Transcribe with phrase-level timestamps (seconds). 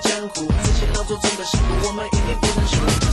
[0.00, 3.07] 江湖这些老祖宗的辛苦我们一定不能输。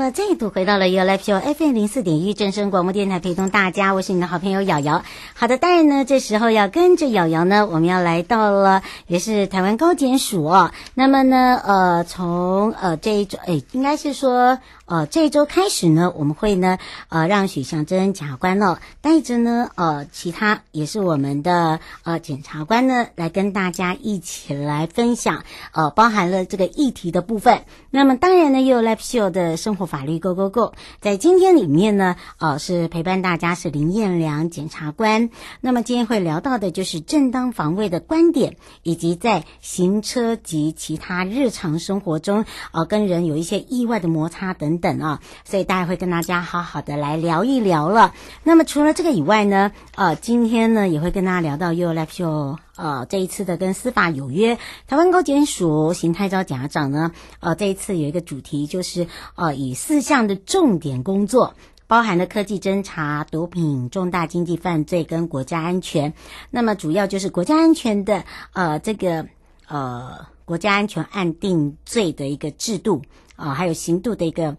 [0.00, 5.04] 了，再度回到了 You Live Show FM 零四点一正声广播电台，陪同大家，我是你的好朋友瑶瑶。
[5.34, 10.72] 好的，当然呢，这时候要跟着瑶瑶呢，我们要来到了，也是台湾高检署哦。
[10.94, 14.58] 那么呢，呃，从呃这一周，哎，应该是说。
[14.90, 16.78] 呃，这一周开始呢，我们会呢，
[17.10, 27.62] 呃，让许祥珍检察官哦，带着呢，呃，其他也是我们的呃检察官呢，来跟大家一起来分享，呃，包含了这个议题的部分。
[27.92, 35.28] 那么当然呢，又有 Live Show 的生活法法律 Go Go Go，在今天里面呢，呃，是陪伴大家是林彦良检察官。
[35.60, 44.78] 那么今天会聊到的就是正当防卫的观点，以及在行车及其他日常生活中，呃，跟人有一些意外的摩擦等。
[44.78, 48.14] 等啊，所以大家会跟大家好好的来聊一聊了。
[48.42, 61.54] 那么除了这个以外呢，呃，今天呢也会跟大家聊到 You Live Show，呃，这一次的跟司法有约，台湾高检署邢泰昭检察长呢，呃，这一次有一个主题就是呃，以四项的重点工作，
[61.86, 66.14] 包含了科技侦查、毒品、重大经济犯罪跟国家安全。
[66.50, 68.24] 那么主要就是国家安全的
[68.54, 69.26] 呃这个
[69.68, 70.26] 呃。
[70.50, 73.02] 国家安全案定罪的一个制度
[73.36, 74.56] 啊，还有刑度的一个。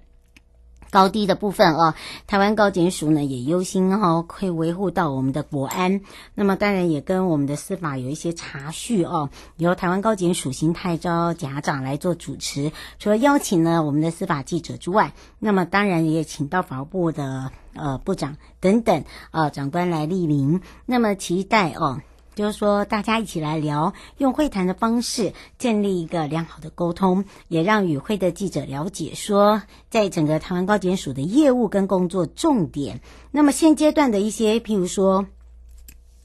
[0.91, 1.95] 高低的部分哦，
[2.27, 6.01] 台湾高检署呢也忧心哦，会维护到我们的国安。
[6.35, 12.71] 那么当然也跟我们的司法有一些查叙哦，由台湾高检署新泰招甲长来做主持。
[12.99, 20.61] 除了邀请呢我们的司法记者之外，那么当然也请到法务部的呃部长等等呃长官来莅临。
[20.85, 22.01] 那么期待哦。
[22.33, 33.01] 就是说，大家一起来聊，用会谈的方式建立一个良好的沟通，也让与会的记者了解说，在整个台湾高检署的业务跟工作重点。
[33.31, 35.25] 那么现阶段的一些，譬如说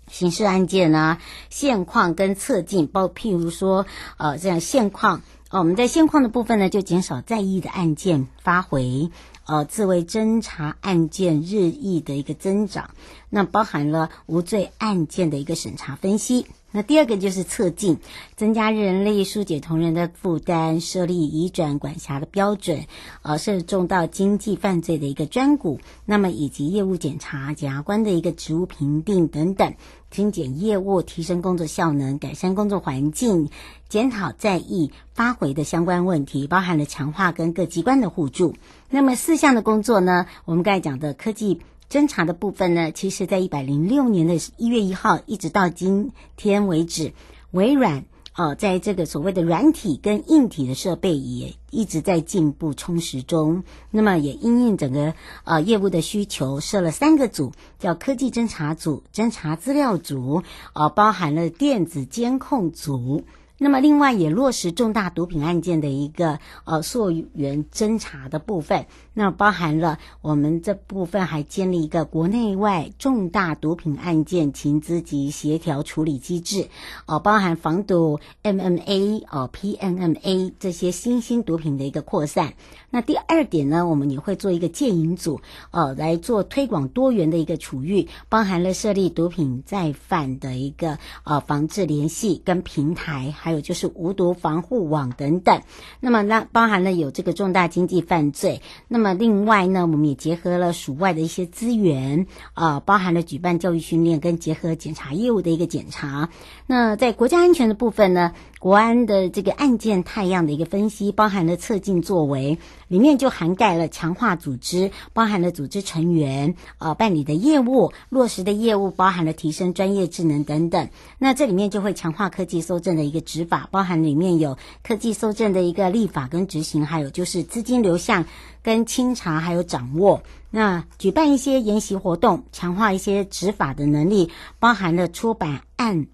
[0.08, 1.19] 刑事案件啊，
[1.50, 3.85] 现况跟测进，包譬如说，
[4.17, 9.11] 呃，这样现况，哦，我们在现况的部分呢，就减少在役的案件发回。
[9.46, 12.90] 呃，自卫侦查案件日益的一个增长，
[13.31, 16.46] 那包含了无罪案件的一个审查分析。
[16.72, 17.98] 那第二个就是测进，
[18.37, 22.87] 增加人力，疏解同仁的负担，设立移转管辖的标准，
[23.22, 29.75] 呃，涉重到经济犯罪的一个专股，那么以及业务检查、检察官的一个职务评定等等。
[30.10, 33.50] 精简业务，提升工作效能，改善工作环境，
[33.88, 38.54] 检讨在役发回的相关问题，包含了强化跟各机关的互助。
[38.91, 41.61] 那么四项的工作呢，我们刚才讲的科技
[41.91, 47.12] 侦查的部分呢，其实在一百零六年的一月一号一直到今天为止，
[47.50, 48.05] 微软。
[48.38, 53.65] 哦，在这个所谓的软体跟硬体的设备也一直在进步充实中。
[53.91, 60.43] 那么也因应整个呃业务的需求，设了三个组，叫科技侦查组、侦查资料组，
[60.75, 63.25] 呃，包含了电子监控组。
[63.58, 68.87] 那么，另外也落实重大毒品案件的一个呃溯源侦查的部分，
[69.18, 76.68] 那包含了我们这部分还建立一个国内外重大毒品案件情资及协调处理机制，
[77.06, 82.52] 哦，包含防毒 MMA 哦 PMMA 这些新兴毒品的一个扩散。
[82.90, 85.40] 那第二点呢，我们也会做一个戒瘾组，
[85.70, 93.32] 哦，来做推广多元的一个处遇，包含了设立毒品再犯的一个呃防治联系跟平台。
[93.34, 95.62] 还有就是无毒防护网等等，
[96.00, 106.29] 那么那包含了有这个重大经济犯罪，那么那另外呢，我们也结合了署外的一些资源，啊、包含了举办教育训练跟结合检查业务的一个检查。
[106.67, 112.58] 那在国家安全的部分呢，国安的这个案件态样的一个分析，包含了策进作为，
[112.88, 120.88] 里面就涵盖了强化组织，包含了组织成员，呃，办理的业务，落实的业务，包含了提升专业智能等等。
[121.20, 128.25] 那这里面就会强化科技搜证的一个执法，包含里面有科技搜证的一个立法跟执行，还有就是资金流向
[128.66, 130.24] 跟清查还有掌握。
[130.50, 136.08] 那举办一些研习活动，强化一些执法的能力，包含了出版案。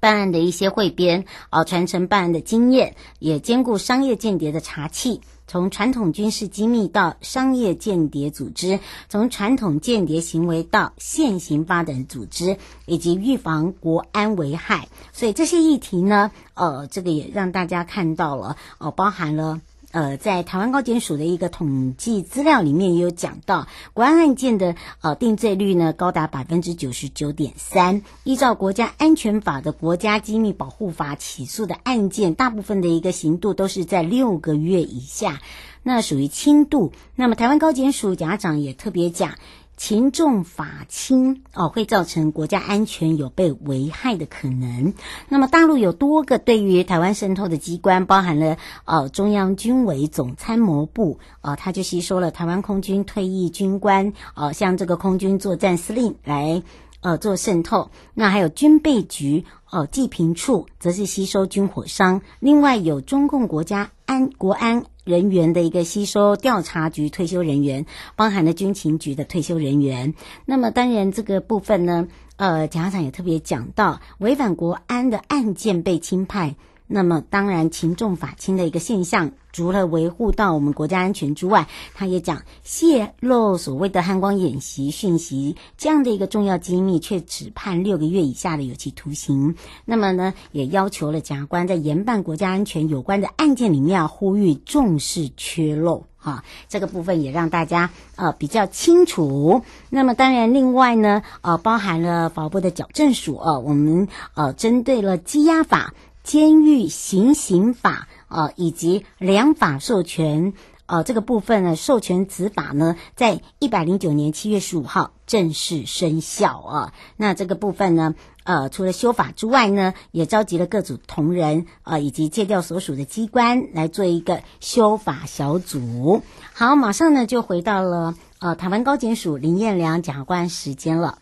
[0.00, 8.80] 办案的一些汇编，啊，传承办案的经验，也兼顾商业间谍的查缉，从传统军事机密到商业间谍组织，
[9.10, 12.56] 从传统间谍行为到现行发展组织，
[12.86, 14.88] 以及预防国安危害。
[15.12, 19.60] 所以这些议题呢，呃，这个也让大家看到了，哦、包含了。
[19.96, 28.02] 呃，在台湾高检署的一个统计资料里面也有讲到，国安案件的呃定罪率呢高达百分之九十九点三。
[28.22, 35.40] 依照国家安全法的国家机密保护法起诉的案件，大部分的一个刑度都是在六个月以下，
[35.82, 36.92] 那属于轻度。
[37.14, 39.36] 那么台湾高检署甲长也特别讲。
[39.76, 44.94] 情重法轻哦，会造成国家安全有被危害的可能。
[45.28, 48.56] 那么，大陆有多个对于台湾渗透的机关，包含了
[48.86, 56.62] 呃中央军委总参谋部，呃，他就吸收了台湾空军退役军官，呃，像这个空军作战司令来
[57.06, 57.90] 呃做渗透。
[58.14, 62.20] 那还有军备局哦，济贫处则是吸收军火商。
[62.40, 64.86] 另外有中共国家安国安。
[65.06, 67.86] 人员的一个吸收，调查局退休人员，
[68.16, 70.14] 包含了军情局的退休人员。
[70.46, 76.56] 那么当然这个部分呢，呃，检察长也特别讲到，违反国安的案件被轻判。
[76.88, 89.56] 那么，当然，情重法轻的一个现象，除了维护到我们国家安全之外，他也讲泄露所谓的汉光演习讯息这样的一个重要机密，却只判六个月以下的有期徒刑。
[89.84, 96.44] 那么呢，也要求了检察官在严办国家安全有关的案件里面，要呼吁重视缺漏啊。
[96.68, 99.62] 这个部分也让大家呃比较清楚。
[99.90, 105.92] 那么，当然，另外呢，呃，包含了法务部的矫正署呃，我们呃针对了羁押法。
[106.26, 110.54] 监狱行刑法啊、以及两法授权
[110.86, 116.92] 呃这个部分呢，授权执法呢，在一百零九年七月十五号正式生效啊。
[117.16, 126.22] 那这个部分呢，呃，除了修法之外呢，也召集了各组同仁呃以及戒调所属的机关来做一个修法小组。
[126.52, 131.18] 好，马上呢就回到了呃台湾高检署林彦良检察官时间了。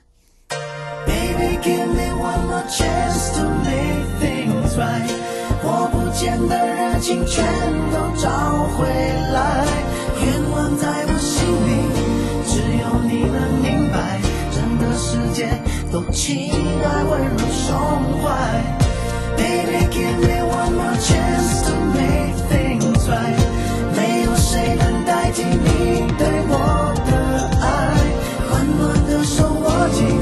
[4.76, 7.44] 我不见的热情全
[7.92, 8.28] 都找
[8.74, 8.84] 回
[9.32, 9.64] 来，
[10.20, 11.70] 愿望在我心里，
[12.44, 14.18] 只有你能明白，
[14.50, 15.46] 整个世界
[15.92, 16.50] 都期
[16.82, 17.70] 待温柔胸
[18.20, 18.26] 怀。
[19.36, 23.38] Baby, give me one more chance to make things right.
[23.94, 27.10] 没有谁能代替你对我的
[27.60, 27.62] 爱，
[28.50, 30.18] 温暖的手握紧。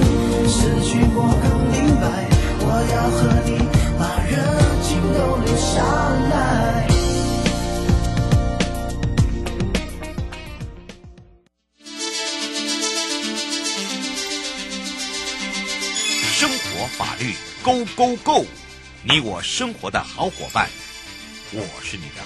[0.46, 1.24] 失去过
[18.02, 18.44] ，Go Go
[19.04, 20.68] 你我生活的好伙伴，
[21.52, 22.22] 我是你的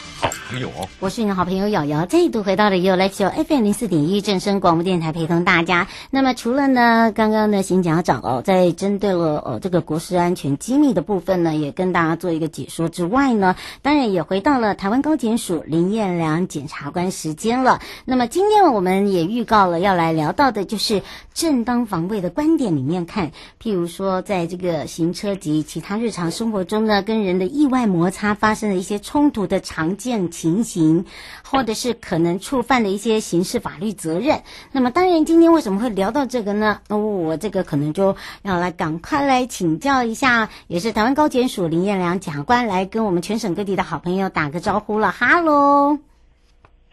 [0.49, 0.71] 朋友。
[1.01, 5.89] 我是你的好朋友瑶瑶，再度回到了 You Life Show FM 零四点一正声广播电台，陪同大家。
[6.11, 17.81] 那么除了呢，刚刚呢，邢检察长哦，在针对了呃这个国事安全机密的部分呢，也跟大家做一个解说之外呢，当然也回到了台湾高检署林彦良检察官时间了。
[18.05, 21.03] 那么今天我们也预告了要来聊到的，就是
[21.35, 31.07] 正当防卫的观点里面看，譬如说在这个行车及其他日常生活中呢，跟人的意外摩擦发生的一些冲突的常见情形，
[31.43, 34.43] 或者是可能触犯的一些刑事法律责任。
[34.73, 36.81] 那么，当然今天为什么会聊到这个呢？
[36.89, 45.11] 那我这个可能就要来赶快来请教一下，也是台湾高检署林彦良检察官来跟我们全省各地的好朋友打个招呼了。
[45.11, 45.99] 哈喽。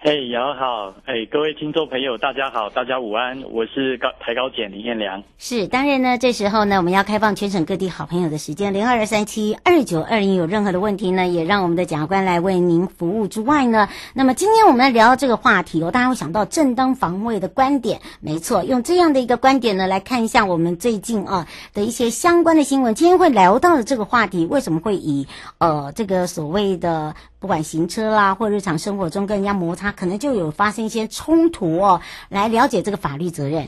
[0.05, 5.23] 嘿，杨好，哎，各位听众朋友，大家好，大家午安，我是高台高检林彦良。
[5.37, 22.93] 是，当然呢，这时候呢，我们要开放全省各地好朋友的时间，零二二三七二九二零，有任何的问题呢，也让我们的检察官来为您服务之外呢，那么今天我们来聊这个话题哦，大家会想到正当防卫的观点，没错，用这样的一个观点呢，来看一下我们最近啊的一些相关的新闻。
[22.93, 25.25] 今天会聊到的这个话题，为什么会以
[25.59, 27.15] 呃这个所谓的。
[27.43, 31.99] 不管行车啦，或日常生活中跟人家摩擦，可能就有发生一些冲突哦。
[32.29, 33.67] 来了解这个法律责任。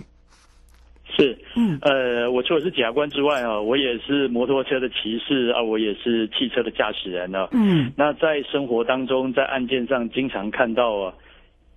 [1.04, 7.50] 是，嗯，呃，我除了是检察官之外啊，我也是摩托车的骑士啊，我也是汽车的驾驶人呢。
[7.52, 11.14] 嗯，那在生活当中，在案件上经常看到啊。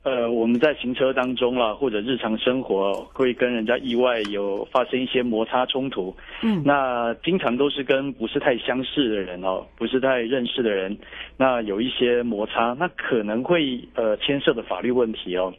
[0.08, 6.16] 呃，我们在行车当中啦，或者日常生活会跟人家意外有发生一些摩擦冲突。
[6.42, 10.96] 嗯，那经常都是跟不是太相似的人哦，不是太认识的人，
[11.36, 15.52] 那有一些摩擦，那可能会呃牵涉的法律问题哦。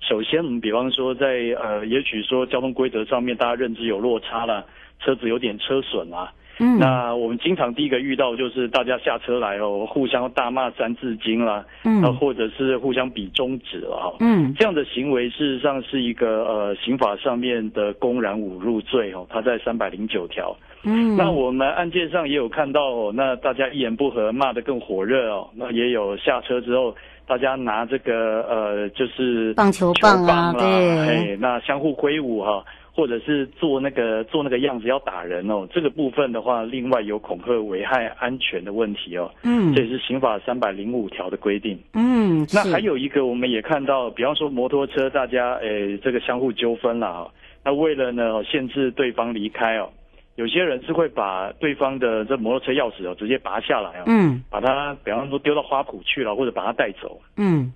[0.00, 1.26] 首先，我们比方说在
[1.60, 4.64] 呃，也许说交通规则上面大家认知有落差了，
[5.00, 6.32] 车子有点车损啊。
[6.58, 26.94] 嗯，那我们经常第一个遇到就是大家下车来哦，互相大骂三字经啦，嗯，或者是互相比中指了哈，嗯，这样的行为事实上是一个呃刑法上面的公然侮辱罪哦，它在三百零九条，嗯，那我们案件上也有看到哦，那大家一言不合骂得更火热哦，那也有下车之后
[27.26, 32.64] 大家拿这个呃就是棒球棒啊，对，哎，那相互挥舞哈。
[32.96, 39.30] 或者是做那个做那个样子要打人哦，这个部分的话，另外有恐吓危害安全的问题哦。
[39.42, 41.78] 嗯，这也是刑法三百零五条的规定。
[41.92, 47.28] 嗯，那还有一个，我们也看到，比方说摩托车，大家诶这个相互纠纷了啊。
[47.62, 49.90] 那为了呢限制对方离开哦，
[50.36, 57.20] 有些人是会把对方的这摩托车钥匙哦直接拔下来哦，嗯，把它比方说丢到花圃去了，或者把它带走。
[57.36, 57.70] 嗯，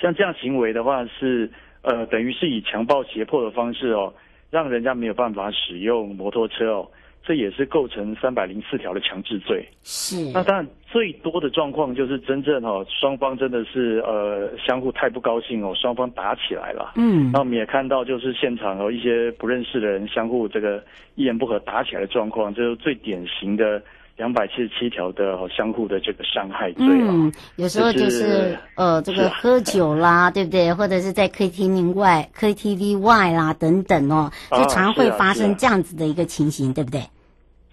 [0.00, 1.48] 像这样行为的话是
[1.82, 4.12] 呃等于是以强暴胁迫的方式哦。
[4.50, 6.88] 让人家没有办法使用摩托车哦，
[7.22, 9.68] 这也是构成三百零四条的强制罪。
[9.82, 10.30] 是。
[10.32, 16.92] 那当然最多的状况就是真正哦，双方真的是呃相互太不高兴哦，双方打起来了。
[16.96, 17.30] 嗯。
[17.32, 20.82] 那我们也看到就是现场有一些不认识的人相互这个
[21.14, 23.82] 一言不合打起来的状况，这是最典型的。
[24.18, 27.12] 两百七十七条的相互的这个伤害罪了。
[27.12, 30.74] 嗯，有时候就是，是呃，这个喝酒啦，啊、 对不对？
[30.74, 37.00] 或者是在 KTV 外、KTV 外啦等等哦，就常会发生这样子的一个情形，对不对？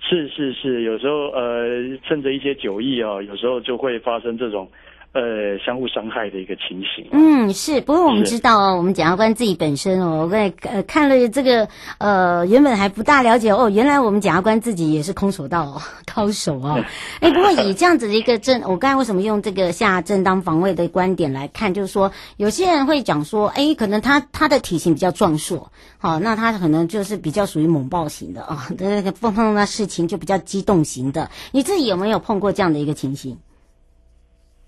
[0.07, 4.69] 是是是，有时候呃，趁着一些酒意啊，有时候就会发生这种
[5.15, 7.07] 呃，相互伤害的一个情形。
[7.13, 7.79] 嗯，是。
[7.79, 11.69] 不过我们知道哦，我们检察官自己本身哦，我在呃看了这个
[11.99, 15.81] 呃，原本还不大了解哦，原来我们检察官自己也是空手道、哦、
[16.13, 16.83] 高手哦。
[17.21, 31.29] 哎，不过以这样子的一个正，我刚才为什么用这个下正当防卫的观点来看，就是说有些人会讲说，哎，可能他他的体型比较壮硕，好、哦，那他可能就是比较属于猛暴型的啊，那、哦、个碰碰到事情就比较激动型的。
[31.53, 33.37] 你自己有没有碰过这样的一个情形？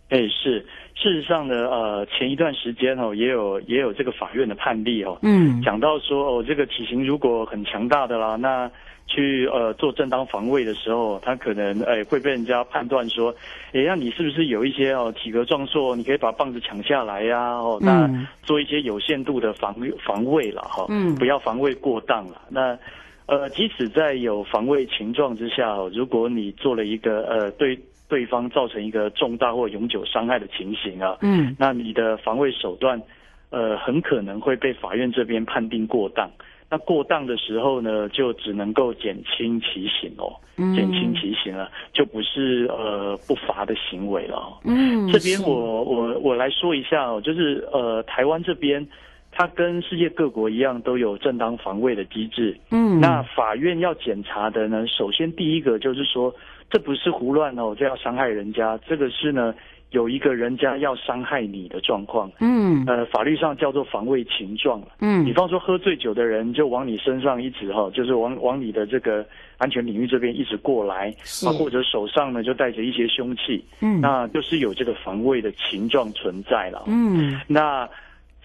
[0.10, 8.72] 哎，是，事实上呢，呃，前一段时间哦，也有也有这个法院的判例哦，嗯，讲到说哦，这个体型如果很强大的啦，那
[9.06, 13.36] 去呃做正当防卫的时候，他可能哎会被人家判断说，
[13.74, 18.10] 哎，那你是不是有一些哦体格壮硕，你可以把棒子抢下来呀，哦，那
[18.44, 22.44] 做一些有限度的防防卫了哈，嗯，不要防卫过当了。
[22.50, 22.80] 那
[23.26, 27.78] 呃，即使在有防卫情状之下，如果你做了一个呃对。
[28.08, 33.02] 对方造成一个重大或永久伤害的情形啊，嗯，那你的防卫手段，
[33.50, 36.30] 呃，很可能会被法院这边判定过当。
[36.70, 40.32] 那过当的时候呢，就只能够减轻其刑哦，
[40.74, 44.58] 减轻其刑了，就不是呃不罚的行为了。
[44.64, 48.86] 嗯，这边我我我来说一下哦，就是呃台湾这边，
[49.32, 52.58] 它跟世界各国一样都有正当防卫的机制。
[52.72, 56.34] 嗯，那法院要检查的呢，首先第一个就是说。
[56.70, 59.56] 这不是胡乱哦，这要伤害人家，这个是呢
[59.92, 69.26] 有一个人家要伤害你的状况，嗯，呃，法律上叫做防卫情状，嗯，比方说喝醉酒的人就往你身上一直哈，就是往往你的这个
[69.58, 71.10] 安全领域这边一直过来，
[71.46, 77.90] 啊，或者手上呢就带着一些凶器，嗯，那就是有这个防卫的情状存在了，嗯，那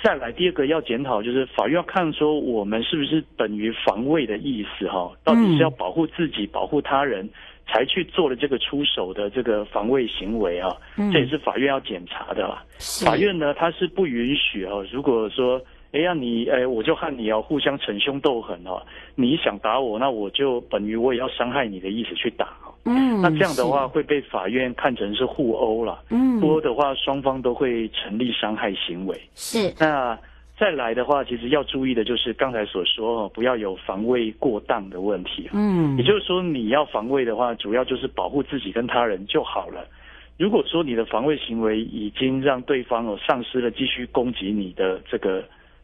[0.01, 7.29] 再来第二个要检讨，就是法院要看说我们是不是等于防卫的意思哈，到底是要保护自己，保护他人。
[7.73, 12.63] 才去做了这个出手的这个防卫行为啊，嗯、这也是法院要检查的啦。
[13.03, 14.85] 法院呢，他是不允许哦。
[14.93, 15.59] 如果说，
[15.93, 18.83] 哎呀，你，哎，我就和你要互相逞凶斗狠哦，
[19.15, 22.49] 你想打我，那我就等于我也要伤害你的意思去打。
[22.85, 26.03] 嗯，那这样的话会被法院看成是互殴了。
[26.11, 29.19] 嗯，互殴的话，双方都会成立伤害行为。
[29.35, 30.19] 是那。
[30.63, 35.51] 再来的话，其实要注意的就是刚才所说哦，不要有防卫过当的问题。
[35.53, 39.85] 嗯，也就是说，你要防卫的话，主要就是保护自己跟他人就好了。
[40.39, 45.43] 如果说你的防卫行为已经让对方哦丧失了继续攻击你的这个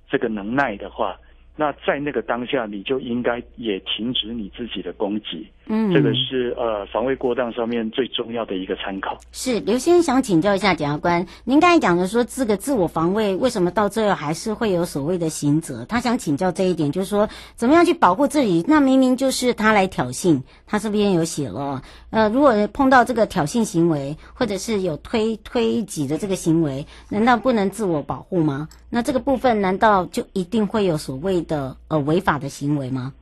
[0.09, 1.19] 这个能耐的话，
[1.57, 5.49] 那在那个当下，你就应该也停止你自己的攻击。
[5.69, 9.19] 嗯，这个是呃防卫过当上面最重要的一个参考。
[9.33, 15.85] 是刘先生想请教一下检察官，您刚才讲的说这个自我防卫为什么到最后还是会有所谓的刑责？
[15.85, 18.65] 他想请教这一点，就是说怎么样去保护自己？
[18.67, 28.69] 那明明就是他来挑衅，他这边有写了，呃，如果碰到这个挑衅行为，或者是有推推挤的这个行为，难道不能自我保护吗？
[28.91, 33.13] 那这个部分难道就一定会有所谓的呃违法的行为吗？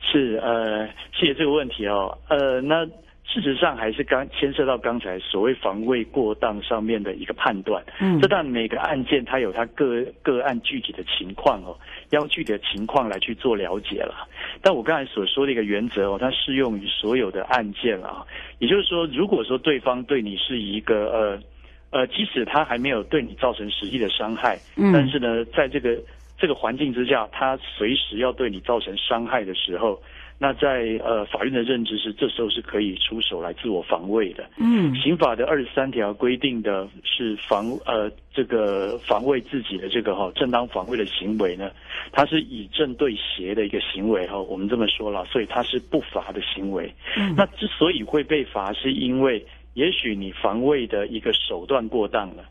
[0.00, 2.16] 是呃，谢谢这个问题哦。
[2.28, 2.86] 呃，那
[3.30, 7.84] 事实上还是刚牵涉到刚才所谓防卫过当上面的一个判断。
[8.00, 11.76] 嗯，这但每个案件它有它个个案具体的情况哦，
[12.10, 14.26] 要具体的情况来去做了解了。
[14.62, 18.24] 但我刚才所说的一个原则哦，它适用于所有的案件啊。
[18.60, 25.98] 也就是说，如果说对方对你是一个呃呃，即使他还没有对你造成实际的伤害，嗯，但是呢，在这个。
[26.38, 30.00] 这个环境之下，他随时要对你造成伤害的时候，
[30.38, 34.48] 那在呃法院的认知是，这时候是可以出手来自我防卫的。
[34.56, 41.72] 嗯，刑法的二十三条规定的是防呃这个防卫自己的这个哈、哦、正当防卫的行为呢，
[42.12, 46.94] 它是以正对邪的一个行为哈、哦，我们这么说了，所以它是不罚的行为。
[47.16, 52.44] 嗯，那之所以会被罚，是因为也许你防卫的一个手段过当了。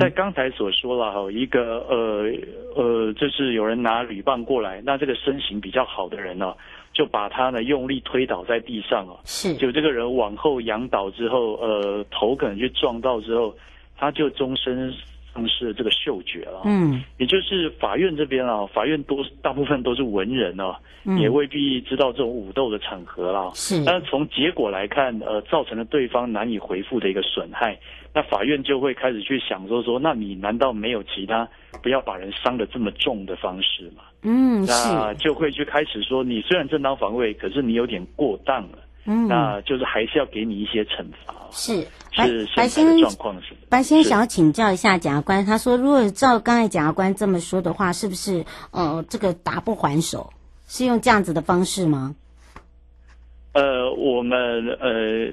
[0.00, 2.30] 在刚才所说了哈，一个呃
[2.74, 6.54] 呃，就是有人拿铝棒过来，那这个身形比较好的人呢，
[6.92, 13.54] 就把他呢用力推倒在地上哦，是，就这个人往后仰倒之后，呃，头可能就撞到之后，
[13.96, 14.92] 他就终身
[15.34, 16.62] 丧失了这个嗅觉了。
[16.64, 20.76] 嗯，也就是法院这边啊，法院多大部分都是文人哦，
[21.18, 23.50] 也未必知道这种武斗的场合啦。
[23.54, 27.76] 是，但是从结果来看，呃，造成了对方难以回复的一个损害。
[28.14, 31.48] 那法院就会开始去想说说，那你难道没有其他
[31.82, 34.04] 不要把人伤得这么重的方式吗？
[34.22, 38.78] 嗯，那就会去开始说，你虽然正当防卫，可是你有点过当了。
[39.06, 41.34] 嗯，那就是还是要给你一些惩罚。
[41.50, 43.54] 是是，白先生状况是。
[43.68, 50.32] 白先生想要请教一下检察官，他说，如果照刚才检察官这么说的话，是不是呃这个打不还手，
[50.66, 52.14] 是用这样子的方式吗？
[53.52, 54.38] 呃，我们
[54.80, 55.32] 呃。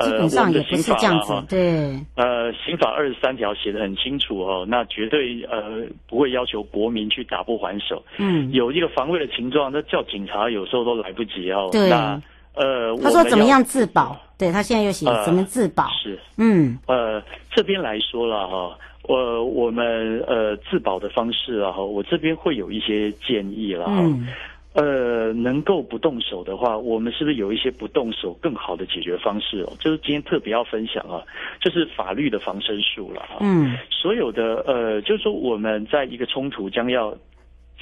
[0.00, 2.00] 基本上也不是这样子，对。
[2.14, 8.02] 呃，刑法二十三条写的很清楚哦，那绝对呃不会要求国民去打不还手。
[8.16, 11.68] 嗯，有一个防卫的情状，那叫警察有时候都来不及哦。
[11.70, 11.90] 对。
[11.90, 12.20] 那
[12.54, 14.20] 呃，他说怎么样自保？
[14.36, 15.88] 对，他现在又写怎么自保？
[16.02, 16.18] 是。
[16.36, 16.78] 嗯。
[16.86, 18.76] 呃，这边来说了哈，
[19.08, 23.98] 呃，我们呃自保的方式啊，哈，我这边会有一些建议了哈。
[23.98, 24.28] 嗯
[24.74, 29.72] 呃，能够不动手的话，我们是不是有一些不动手更好的解决方式哦？
[29.78, 31.20] 就是今天特别要分享啊，
[31.60, 33.36] 就是法律的防身术了哈。
[33.40, 37.14] 嗯，所有的呃，就是说我们在一个冲突将要。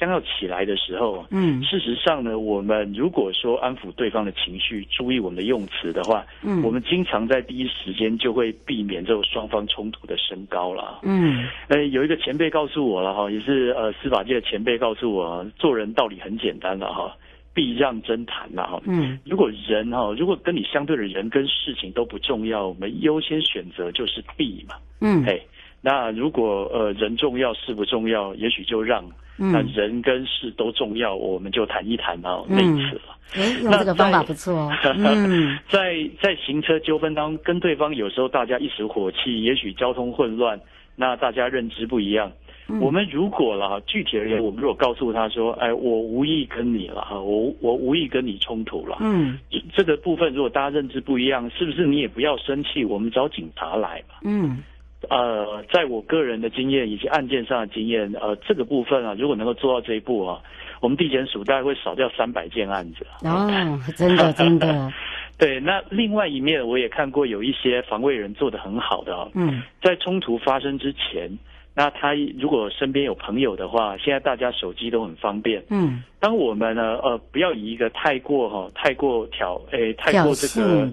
[0.01, 17.15] 将要起来的时候，嗯，事实上呢，我们如果说安抚对方的情绪，注意我们的用词的话，嗯，我们经常在第一时间就会避免这种双方冲突的升高了，嗯，呃，有一个前辈告诉我了哈，也是呃司法界的前辈告诉我，做人道理很简单了哈，
[17.53, 25.39] 避让真谈了哈，嗯，如果人哈，如果跟你相对的人跟事情都不重要，我们优先选择就是避嘛，嗯，嘿，
[25.81, 29.03] 那如果呃人重要事不重要，也许就让。
[29.43, 33.17] 嗯、那人跟事都重要，我们就谈一谈啊，那一次了。
[33.33, 34.71] 哎、嗯，用这个方法不错哦。
[34.83, 40.59] 嗯， 在在行车纠纷当中，跟对方有时候大家一时火气，也许交通混乱，
[40.95, 42.31] 那大家认知不一样。
[42.67, 48.97] 嗯、我们如果了具体而言，我们如果告诉他说，哎，我无意跟你了哈，我我无意跟你冲突了。
[48.99, 49.39] 嗯，
[49.73, 54.15] 这个部分如果大家认知不一样，是不是你也不要生气，我们找警察来嘛。
[54.23, 54.61] 嗯。
[55.09, 60.39] 呃，在我个人的经验以及案件上的经验，呃，这个部分啊，如果能够做到这一步啊，
[60.79, 63.05] 我们地检署大概会少掉三百件案子。
[63.27, 63.49] 哦，
[63.97, 64.91] 真的真的。
[65.39, 69.27] 对，那另外一面我也看过有一些防卫人做得很好的啊。
[69.33, 69.63] 嗯。
[69.81, 71.35] 在冲突发生之前，
[71.73, 75.63] 那他如果身边有朋友的话，现在大家手机都很方便。
[75.71, 76.03] 嗯。
[76.19, 80.87] 当我们呢，呃，不要以一个太过哈、哦，太过挑，诶，太过这个，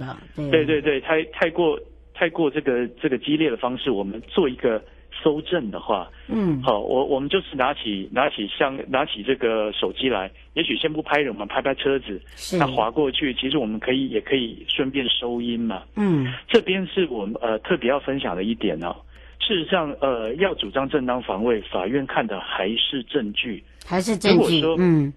[0.50, 1.78] 对对对，太太过。
[2.18, 4.82] 太过这个这个激烈的方式，我们做一个
[5.22, 12.20] 搜证的话，嗯，好，我我们就是拿起拿起像拿起这个手机来，也许先不拍人，我们拍拍车子，
[12.58, 18.96] 那滑过去，其实我们可以也可以顺便收音嘛，嗯，这边是我们呃特别要分享的一点哦。
[19.38, 25.12] 事实上，呃，要主张正当防卫，法院看的还是证据，还是证据，嗯。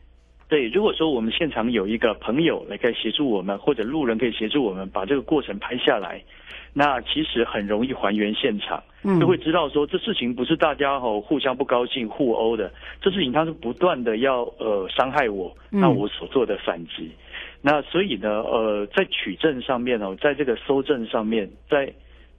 [0.48, 6.22] 对，如果说我们现场有一个朋友来可以协助我们，或者路人可以协助我们把这个过程拍下来，
[6.74, 8.82] 那其实很容易还原现场，
[9.20, 17.12] 就会知道说这事情不是大家吼互相不高兴互殴的，这事情它是不断的要呃伤害我，那我所做的反击，
[17.62, 21.92] 那所以呢呃在取证上面哦，在这个搜证上面，在。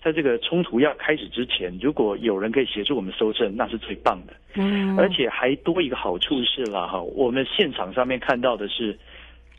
[0.05, 4.33] 在这个冲突要开始之前，如果有人可以协助我们搜证，那是最棒的。
[4.55, 8.99] 嗯，而且还多一个好处是了哈，我们现场上面看到的是，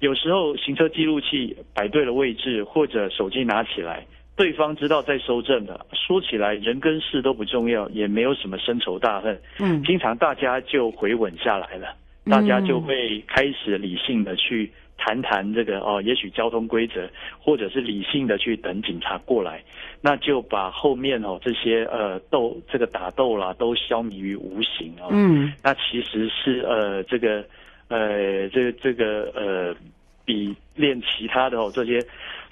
[0.01, 4.05] 有时候行车记录器摆对了位置，或者手机拿起来，
[4.35, 9.39] 对方知道在收证的，说起来人跟事都不重要，也没有什么深仇大恨。
[9.59, 14.71] 嗯，经常大家就回稳下来了，大家就会开始理性的去。
[14.95, 19.61] 谈谈这个哦，也许交通规则，或者是理性的去等警察过来，
[19.99, 25.09] 那就把后面哦这些呃斗这个打斗啦都消弭于无形哦。
[25.11, 27.43] 嗯，那其实是呃这个
[27.89, 29.75] 呃这个这个呃
[30.23, 31.99] 比练其他的哦这些。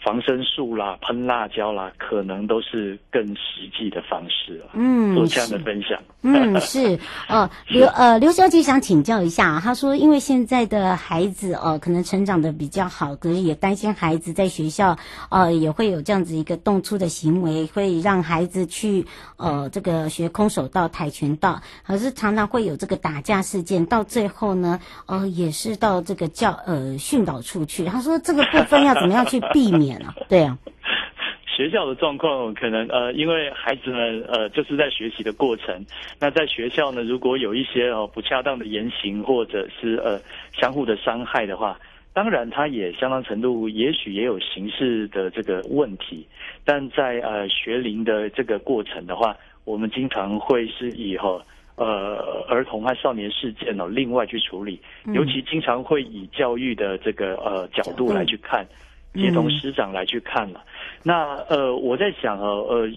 [0.04, 4.74] 防身术啦，喷辣椒啦，可能都是更实际的方式啊。
[4.74, 6.02] 嗯，做这样的分享。
[6.24, 14.98] 嗯，是 哦，刘呃刘小姐想请教一下，她说，因为现在的孩子哦，可能成长的比较好，可是也担心孩子在学校
[15.30, 19.06] 呃也会有这样子一个动粗的行为，会让孩子去
[19.38, 27.86] 呃这个学空手道、跆拳道，可是常常会有这个打架事件，到最后呢，呃也是到这个教呃训导处去。
[27.86, 29.91] 她说这个部分要怎么样去避免？
[30.30, 30.58] 对啊，
[31.46, 35.86] 学校的状况可能呃，因为孩子们呃就是在学习的过程，
[36.20, 40.20] 那在学校呢，如果有一些哦不恰当的言行或者是呃
[40.60, 41.78] 相互的伤害的话，
[42.14, 46.28] 当然他也相当程度也许也有刑事的这个问题，
[46.66, 51.42] 但在呃学龄的这个过程的话，我们经常会是以后
[51.76, 54.80] 呃儿童和少年事件哦另外去处理，
[55.14, 58.66] 尤其经常会以教育的这个呃角度来去看。
[59.14, 60.72] 接同师长来去看了，嗯、
[61.04, 62.90] 那呃，我在想啊，呃，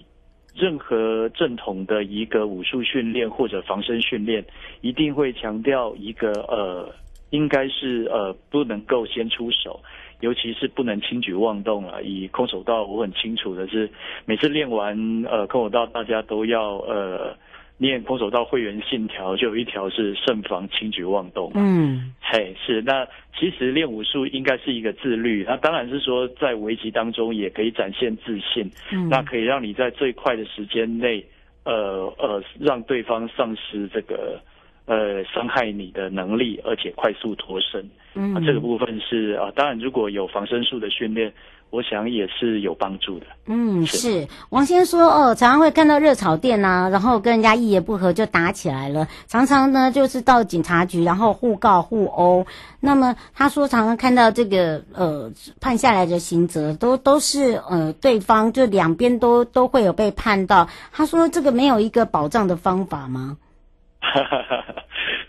[0.55, 4.45] 任何正统的一个武术训练或者防身训练，
[4.79, 6.89] 一定会强调一个呃，
[7.31, 9.81] 应该是呃，不能够先出手，
[10.21, 11.99] 尤其是不能轻举妄动啊。
[12.01, 13.89] 以空手道，我很清楚的是，
[14.23, 14.97] 每次练完
[15.29, 17.35] 呃空手道，大家都要呃
[17.77, 21.51] 念空手道会员信条，就有一条是慎防轻举妄动。
[21.55, 22.81] 嗯，嘿，是。
[22.81, 23.07] 那
[23.37, 28.69] 其实练武术应该是一个自律，那当然是说在危机当中也可以展现自信。
[28.91, 31.25] 嗯，那可以让你在最快的时间内，
[31.63, 34.39] 呃呃，让对方丧失这个。
[34.87, 37.83] 呃，伤害你的能力，而且快速脱身。
[38.13, 41.33] 嗯，啊、这个部分是啊，当然如果有防身术的训练，
[41.71, 43.25] 我想也是有帮助的。
[43.47, 52.45] 嗯，是，王先说哦，常常会看到热炒店啊，然后跟人家一言不合就打起来了，常常呢就是到警察局，然后互告互殴。
[52.79, 60.69] 那么他说，常常看到这个呃判下来的刑责，都都是呃对方就两边都都会有被判到。
[60.93, 63.37] 他说这个没有一个保障的方法吗？
[64.23, 64.75] 哈哈哈，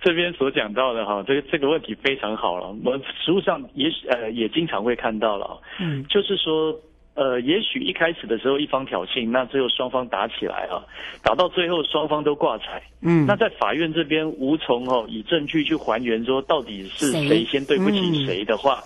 [0.01, 2.68] 这边所讲到的哈，这个这个问题非常好了。
[2.85, 6.72] 我们实物上也许呃也经常会看到了，嗯，就是说
[7.14, 10.85] 呃，也许一开始的时候一方挑衅，那最后双方打起来啊，
[11.22, 18.81] 打到最后双方都挂彩，嗯，那在法院这边无从哦以证据去还原说到底是谁先对不起谁的话。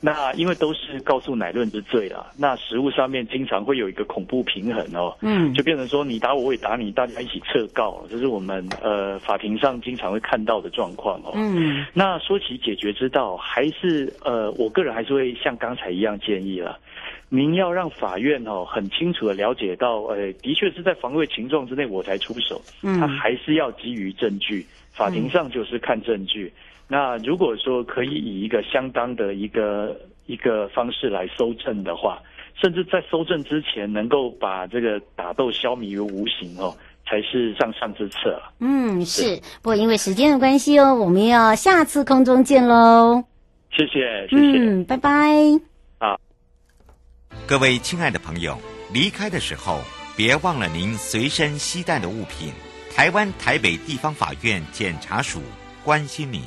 [0.00, 11.32] 那因为都是告诉乃论之罪啦，那实务上面经常会有一个恐怖平衡哦，嗯，就变成说你打我，我也打你，大家一起撤告，这是我们呃法庭上经常会看到的状况哦。
[11.34, 16.78] 嗯，那说起解决之道，还是呃，我个人还是会像刚才一样建议了，
[17.28, 26.52] 您要让法院哦很清楚的了解到，呃，的确是在防卫情状之内我才出手，嗯，他还是要基于证据，法庭上就是看证据。
[26.54, 32.20] 嗯那如果说可以以一个相当的一个一个方式来搜证的话，
[32.60, 38.40] 甚至在搜证之前能够把这个打斗消弭于无形哦，才是上上之策。
[38.60, 39.36] 嗯，是。
[39.62, 43.24] 不过因为时间的关系哦，我们要下次空中见喽。
[43.72, 44.58] 谢谢，谢谢。
[44.58, 45.10] 嗯，拜拜。
[45.98, 46.18] 好。
[47.46, 48.56] 各位亲爱的朋友，
[48.92, 49.80] 离开的时候
[50.16, 52.52] 别忘了您随身携带的物品。
[52.94, 55.40] 台湾台北地方法院检察署
[55.84, 56.40] 关心您。